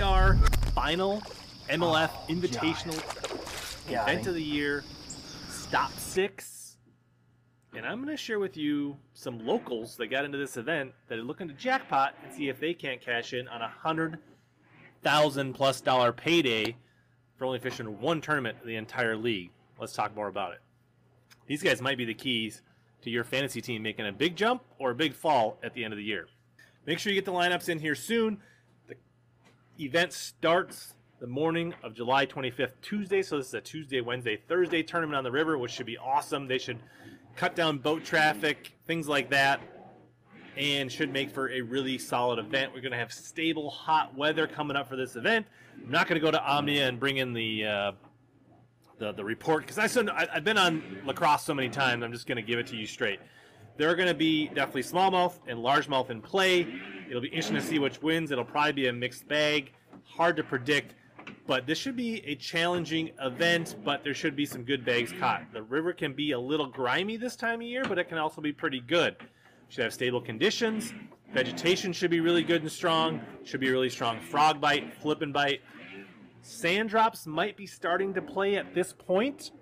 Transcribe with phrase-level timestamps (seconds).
[0.00, 0.36] are,
[0.74, 1.20] final
[1.68, 4.84] MLF oh, Invitational Yeah, Event of the Year,
[5.48, 6.76] Stop Six.
[7.76, 11.18] And I'm going to share with you some locals that got into this event that
[11.18, 14.18] are looking to jackpot and see if they can't cash in on a hundred
[15.02, 16.76] thousand plus dollar payday
[17.36, 19.50] for only fishing one tournament in the entire league.
[19.78, 20.60] Let's talk more about it.
[21.46, 22.62] These guys might be the keys
[23.02, 25.92] to your fantasy team making a big jump or a big fall at the end
[25.92, 26.26] of the year.
[26.86, 28.40] Make sure you get the lineups in here soon.
[29.80, 33.22] Event starts the morning of July 25th, Tuesday.
[33.22, 36.48] So this is a Tuesday, Wednesday, Thursday tournament on the river, which should be awesome.
[36.48, 36.80] They should
[37.36, 39.60] cut down boat traffic, things like that,
[40.56, 42.74] and should make for a really solid event.
[42.74, 45.46] We're going to have stable, hot weather coming up for this event.
[45.80, 47.92] I'm not going to go to Omnia and bring in the uh,
[48.98, 52.02] the, the report because I've been on La Crosse so many times.
[52.02, 53.20] I'm just going to give it to you straight.
[53.78, 56.66] There are going to be definitely smallmouth and largemouth in play.
[57.08, 58.32] It'll be interesting to see which wins.
[58.32, 59.72] It'll probably be a mixed bag.
[60.02, 60.96] Hard to predict,
[61.46, 63.76] but this should be a challenging event.
[63.84, 65.44] But there should be some good bags caught.
[65.52, 68.40] The river can be a little grimy this time of year, but it can also
[68.40, 69.14] be pretty good.
[69.68, 70.92] Should have stable conditions.
[71.32, 73.20] Vegetation should be really good and strong.
[73.44, 75.60] Should be really strong frog bite, flip and bite.
[76.42, 79.52] Sand drops might be starting to play at this point.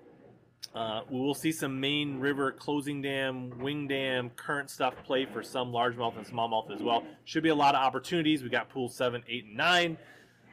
[0.75, 5.43] Uh, we will see some main river closing dam, wing dam, current stuff play for
[5.43, 7.03] some largemouth and smallmouth as well.
[7.25, 8.43] Should be a lot of opportunities.
[8.43, 9.97] We got pool seven, eight, and nine.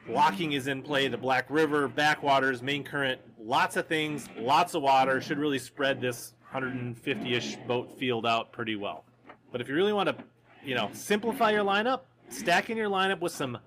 [0.08, 1.08] Locking is in play.
[1.08, 5.22] The Black River, backwaters, main current, lots of things, lots of water.
[5.22, 9.06] Should really spread this 150-ish boat field out pretty well.
[9.52, 10.16] But if you really want to,
[10.64, 13.58] you know, simplify your lineup, stacking your lineup with some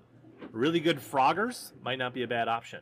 [0.51, 2.81] really good froggers might not be a bad option.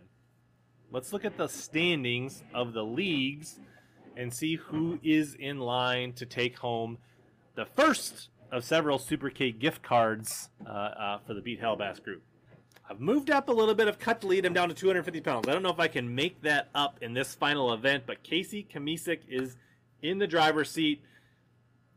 [0.95, 3.59] Let's look at the standings of the leagues
[4.15, 6.99] and see who is in line to take home
[7.55, 12.23] the first of several SuperK gift cards uh, uh, for the Beat HELLABASS group.
[12.89, 13.89] I've moved up a little bit.
[13.89, 14.45] I've cut the lead.
[14.45, 15.49] I'm down to 250 pounds.
[15.49, 18.65] I don't know if I can make that up in this final event, but Casey
[18.73, 19.57] Kamisik is
[20.01, 21.01] in the driver's seat.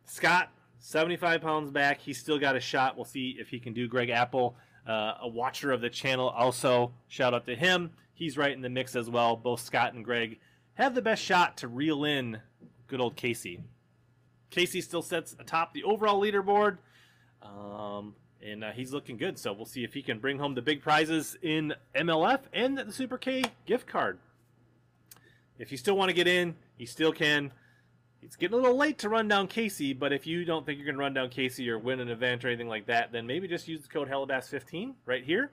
[0.06, 2.00] Scott, 75 pounds back.
[2.00, 2.96] He's still got a shot.
[2.96, 4.56] We'll see if he can do Greg Apple,
[4.86, 6.28] uh, a watcher of the channel.
[6.28, 7.90] Also, shout out to him.
[8.14, 9.36] He's right in the mix as well.
[9.36, 10.38] Both Scott and Greg
[10.74, 12.40] have the best shot to reel in
[12.86, 13.62] good old Casey.
[14.50, 16.78] Casey still sits atop the overall leaderboard.
[17.42, 19.38] Um, and uh, he's looking good.
[19.38, 22.84] So we'll see if he can bring home the big prizes in MLF and the
[22.84, 24.18] SuperK gift card.
[25.58, 27.52] If you still want to get in, you still can.
[28.22, 30.86] It's getting a little late to run down Casey, but if you don't think you're
[30.86, 33.46] going to run down Casey or win an event or anything like that, then maybe
[33.46, 35.52] just use the code HELLABASS15 right here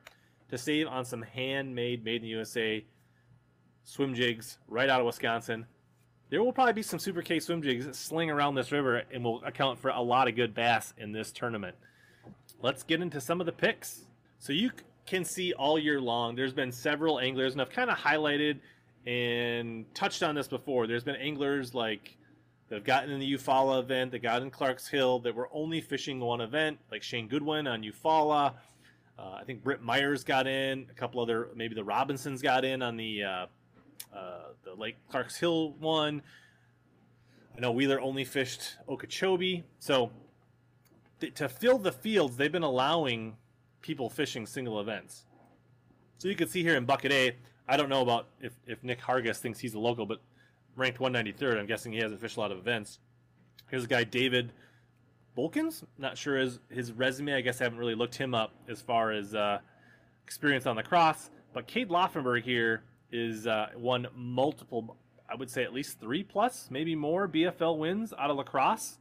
[0.50, 2.84] to save on some handmade, made in the USA
[3.84, 5.66] swim jigs right out of Wisconsin.
[6.30, 9.80] There will probably be some SuperK swim jigs sling around this river and will account
[9.80, 11.76] for a lot of good bass in this tournament.
[12.62, 14.06] Let's get into some of the picks.
[14.40, 14.72] So you
[15.06, 18.60] can see all year long, there's been several anglers, and I've kind of highlighted
[19.06, 20.88] and touched on this before.
[20.88, 22.18] There's been anglers like
[22.70, 25.82] that have gotten in the Eufaula event, that got in Clark's Hill, that were only
[25.82, 28.54] fishing one event, like Shane Goodwin on Eufaula.
[29.18, 30.88] Uh, I think Britt Myers got in.
[30.90, 33.46] A couple other, maybe the Robinsons got in on the uh,
[34.16, 36.22] uh, the Lake Clark's Hill one.
[37.56, 40.12] I know Wheeler only fished Okeechobee, so
[41.22, 43.38] th- to fill the fields, they've been allowing
[43.82, 45.26] people fishing single events.
[46.18, 47.36] So you can see here in Bucket A,
[47.68, 50.22] I don't know about if, if Nick Hargis thinks he's a local, but
[50.76, 51.60] ranked 193rd.
[51.60, 53.00] I'm guessing he hasn't fished a lot of events.
[53.70, 54.54] Here's a guy, David
[55.38, 55.84] Bolkins.
[55.98, 57.34] Not sure his, his resume.
[57.34, 59.60] I guess I haven't really looked him up as far as uh,
[60.24, 61.30] experience on the cross.
[61.54, 64.98] But Cade Laufenberg here is uh, won multiple,
[65.30, 68.98] I would say at least three plus, maybe more BFL wins out of La Crosse.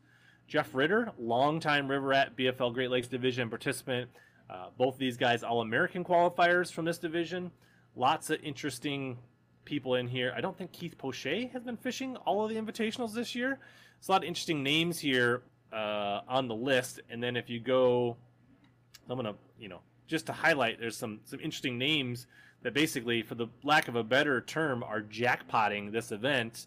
[0.46, 4.10] Jeff Ritter, longtime Rat BFL Great Lakes Division participant.
[4.48, 7.50] Uh, both of these guys, All American qualifiers from this division.
[7.96, 9.18] Lots of interesting
[9.64, 10.32] people in here.
[10.36, 13.58] I don't think Keith Poche has been fishing all of the invitationals this year.
[13.98, 15.42] There's a lot of interesting names here
[15.72, 17.00] uh, on the list.
[17.10, 18.16] And then if you go,
[19.08, 22.26] I'm gonna, you know, just to highlight, there's some some interesting names
[22.62, 26.66] that basically, for the lack of a better term, are jackpotting this event.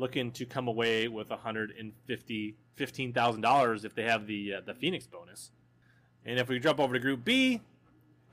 [0.00, 5.50] Looking to come away with $150 $15,000 if they have the uh, the Phoenix bonus.
[6.24, 7.60] And if we jump over to Group B,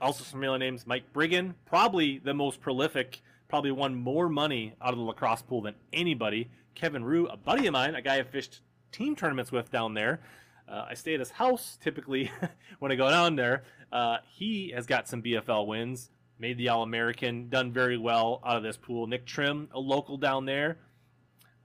[0.00, 4.92] Also, some familiar names Mike Brigham, probably the most prolific, probably won more money out
[4.92, 6.48] of the La Crosse pool than anybody.
[6.74, 8.60] Kevin Rue, a buddy of mine, a guy I've fished
[8.92, 10.20] team tournaments with down there.
[10.66, 12.30] Uh, I stay at his house typically
[12.78, 13.64] when I go down there.
[13.92, 18.56] Uh, he has got some BFL wins, made the All American, done very well out
[18.56, 19.06] of this pool.
[19.06, 20.78] Nick Trim, a local down there.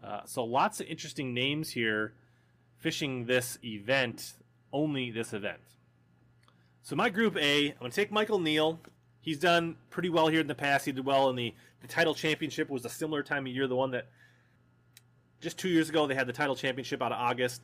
[0.04, 2.14] Uh, so lots of interesting names here
[2.78, 4.34] fishing this event,
[4.74, 5.62] only this event.
[6.82, 8.80] So my group A, I'm going to take Michael Neal.
[9.22, 10.86] He's done pretty well here in the past.
[10.86, 13.76] He did well in the, the title championship was a similar time of year, the
[13.76, 14.08] one that
[15.40, 17.62] just two years ago they had the title championship out of August.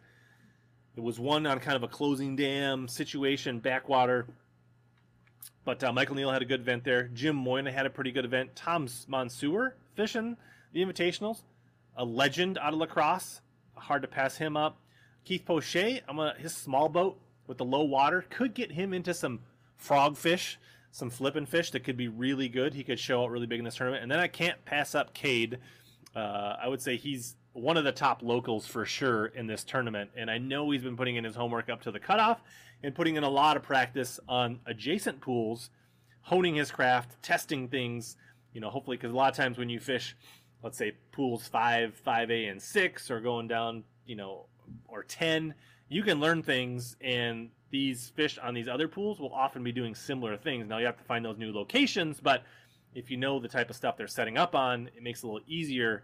[0.95, 4.25] It was won on kind of a closing dam situation, backwater.
[5.65, 7.09] But uh, Michael Neal had a good event there.
[7.13, 8.55] Jim Moynagh had a pretty good event.
[8.55, 10.37] Tom Monsoor fishing
[10.71, 11.41] the Invitationals,
[11.99, 13.41] a legend out of La Crosse.
[13.75, 14.79] Hard to pass him up.
[15.25, 19.41] Keith Poche, I'm his small boat with the low water could get him into some
[19.83, 20.55] frogfish,
[20.91, 22.73] some flipping fish that could be really good.
[22.73, 24.01] He could show out really big in this tournament.
[24.01, 25.59] And then I can't pass up Cade.
[26.15, 30.11] Uh, I would say he's one of the top locals for sure in this tournament.
[30.15, 32.41] And I know he's been putting in his homework up to the cutoff
[32.81, 35.69] and putting in a lot of practice on adjacent pools,
[36.21, 38.15] honing his craft, testing things.
[38.53, 40.15] You know, hopefully, because a lot of times when you fish,
[40.63, 44.45] let's say pools five, five A, and six, are going down, you know,
[44.87, 45.53] or ten,
[45.87, 49.95] you can learn things, and these fish on these other pools will often be doing
[49.95, 50.67] similar things.
[50.67, 52.43] Now you have to find those new locations, but
[52.95, 55.27] if you know the type of stuff they're setting up on, it makes it a
[55.27, 56.03] little easier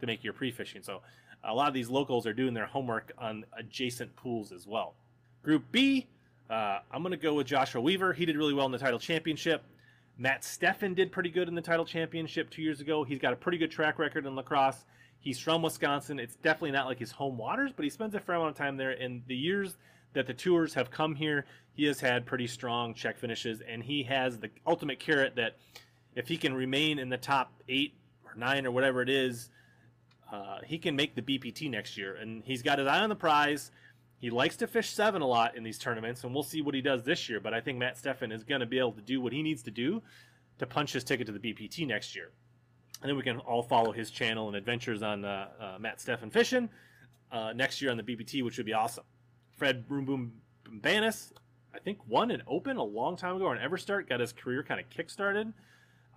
[0.00, 0.82] to make your pre-fishing.
[0.82, 1.02] So
[1.44, 4.94] a lot of these locals are doing their homework on adjacent pools as well.
[5.42, 6.08] Group B,
[6.50, 8.12] uh, I'm going to go with Joshua Weaver.
[8.12, 9.62] He did really well in the title championship.
[10.16, 13.02] Matt Stefan did pretty good in the title championship two years ago.
[13.02, 14.84] He's got a pretty good track record in La Crosse.
[15.18, 16.20] He's from Wisconsin.
[16.20, 18.76] It's definitely not like his home waters, but he spends a fair amount of time
[18.76, 18.92] there.
[18.92, 19.76] In the years
[20.12, 24.04] that the tours have come here, he has had pretty strong check finishes, and he
[24.04, 25.56] has the ultimate carrot that
[26.14, 27.94] if he can remain in the top eight
[28.24, 29.50] or nine or whatever it is,
[30.32, 32.14] uh, he can make the BPT next year.
[32.14, 33.72] And he's got his eye on the prize.
[34.24, 36.80] He likes to fish seven a lot in these tournaments, and we'll see what he
[36.80, 37.40] does this year.
[37.40, 39.62] But I think Matt Stefan is going to be able to do what he needs
[39.64, 40.00] to do
[40.56, 42.30] to punch his ticket to the BPT next year.
[43.02, 46.30] And then we can all follow his channel and adventures on uh, uh, Matt Stefan
[46.30, 46.70] fishing
[47.32, 49.04] uh, next year on the BPT, which would be awesome.
[49.58, 50.32] Fred Boom Boom
[50.80, 51.32] Banis,
[51.74, 54.80] I think, won an Open a long time ago on Everstart, got his career kind
[54.80, 55.52] of kick started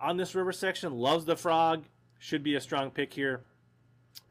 [0.00, 0.94] on this river section.
[0.94, 1.84] Loves the frog,
[2.18, 3.42] should be a strong pick here.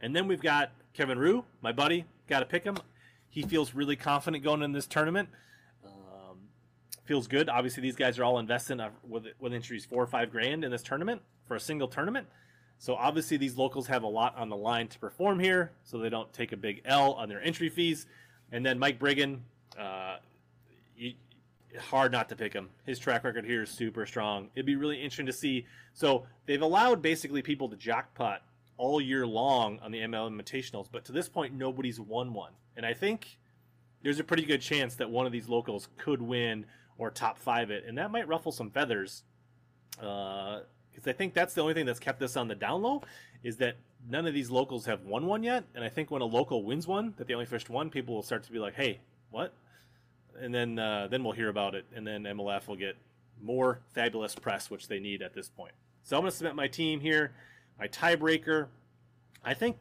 [0.01, 2.05] And then we've got Kevin Rue, my buddy.
[2.27, 2.77] Got to pick him.
[3.29, 5.29] He feels really confident going in this tournament.
[5.85, 6.37] Um,
[7.05, 7.49] feels good.
[7.49, 10.71] Obviously, these guys are all investing uh, with with entries four or five grand in
[10.71, 12.27] this tournament for a single tournament.
[12.79, 16.09] So obviously, these locals have a lot on the line to perform here, so they
[16.09, 18.05] don't take a big L on their entry fees.
[18.51, 19.43] And then Mike Brigham,
[19.77, 20.17] uh,
[21.79, 22.69] hard not to pick him.
[22.85, 24.49] His track record here is super strong.
[24.55, 25.65] It'd be really interesting to see.
[25.93, 28.41] So they've allowed basically people to jackpot
[28.77, 32.53] all year long on the ML Invitationals, but to this point, nobody's won one.
[32.75, 33.39] And I think
[34.03, 36.65] there's a pretty good chance that one of these locals could win
[36.97, 39.23] or top five it, and that might ruffle some feathers.
[39.91, 43.03] Because uh, I think that's the only thing that's kept this on the down low
[43.43, 43.77] is that
[44.09, 45.63] none of these locals have won one yet.
[45.75, 48.23] And I think when a local wins one, that they only fished one, people will
[48.23, 48.99] start to be like, "Hey,
[49.31, 49.53] what?"
[50.39, 52.95] And then uh, then we'll hear about it, and then MLF will get
[53.41, 55.73] more fabulous press, which they need at this point.
[56.03, 57.33] So I'm going to submit my team here.
[57.79, 58.67] My tiebreaker,
[59.43, 59.77] I think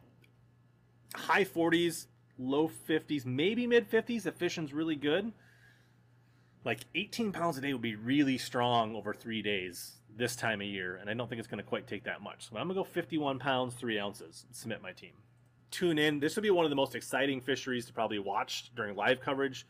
[1.14, 2.06] high 40s,
[2.38, 5.32] low 50s, maybe mid 50s if fishing's really good.
[6.64, 10.66] Like 18 pounds a day would be really strong over three days this time of
[10.66, 12.48] year, and I don't think it's going to quite take that much.
[12.48, 15.12] So I'm going to go 51 pounds, 3 ounces, submit my team.
[15.70, 16.20] Tune in.
[16.20, 19.66] This will be one of the most exciting fisheries to probably watch during live coverage.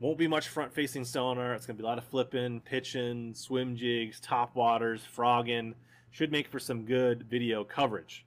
[0.00, 1.54] Won't be much front facing sonar.
[1.54, 5.74] It's going to be a lot of flipping, pitching, swim jigs, top waters, frogging
[6.10, 8.24] should make for some good video coverage.